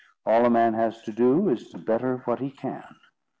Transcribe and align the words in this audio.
All 0.25 0.47
a 0.47 0.49
man 0.49 0.73
has 0.73 1.03
to 1.03 1.11
do, 1.11 1.47
is 1.49 1.69
to 1.69 1.77
better 1.77 2.23
what 2.25 2.39
he 2.39 2.49
can. 2.49 2.95